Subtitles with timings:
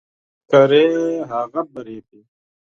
[0.03, 0.83] چې څه کرې
[1.29, 2.21] هغه به ريبې